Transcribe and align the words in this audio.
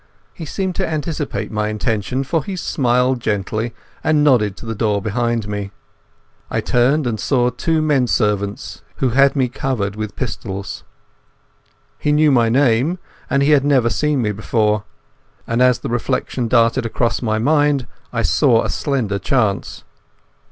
He 0.33 0.45
seemed 0.45 0.73
to 0.77 0.87
anticipate 0.89 1.51
my 1.51 1.67
intention, 1.69 2.23
for 2.23 2.43
he 2.43 2.55
smiled 2.55 3.19
gently, 3.19 3.75
and 4.03 4.23
nodded 4.23 4.57
to 4.57 4.65
the 4.65 4.73
door 4.73 4.99
behind 4.99 5.47
me. 5.47 5.69
I 6.49 6.59
turned, 6.59 7.05
and 7.05 7.19
saw 7.19 7.51
two 7.51 7.83
men 7.83 8.07
servants 8.07 8.81
who 8.95 9.09
had 9.09 9.35
me 9.35 9.47
covered 9.47 9.95
with 9.95 10.15
pistols. 10.15 10.83
He 11.99 12.11
knew 12.11 12.31
my 12.31 12.49
name, 12.49 12.97
but 13.29 13.43
he 13.43 13.51
had 13.51 13.63
never 13.63 13.91
seen 13.91 14.23
me 14.23 14.31
before. 14.31 14.85
And 15.45 15.61
as 15.61 15.77
the 15.77 15.89
reflection 15.89 16.47
darted 16.47 16.83
across 16.83 17.21
my 17.21 17.37
mind 17.37 17.85
I 18.11 18.23
saw 18.23 18.63
a 18.63 18.71
slender 18.71 19.19
chance. 19.19 19.83